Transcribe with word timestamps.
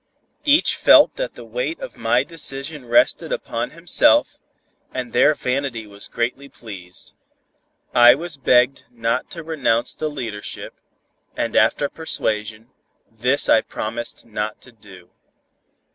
Each 0.45 0.75
felt 0.75 1.15
that 1.17 1.35
the 1.35 1.45
weight 1.45 1.79
of 1.79 1.95
my 1.95 2.23
decision 2.23 2.87
rested 2.87 3.31
upon 3.31 3.69
himself, 3.69 4.39
and 4.91 5.13
their 5.13 5.35
vanity 5.35 5.85
was 5.85 6.07
greatly 6.07 6.49
pleased. 6.49 7.13
I 7.93 8.15
was 8.15 8.35
begged 8.35 8.85
not 8.89 9.29
to 9.29 9.43
renounce 9.43 9.93
the 9.93 10.09
leadership, 10.09 10.81
and 11.37 11.55
after 11.55 11.87
persuasion, 11.87 12.71
this 13.11 13.47
I 13.47 13.61
promised 13.61 14.25
not 14.25 14.59
to 14.61 14.71
do. 14.71 15.11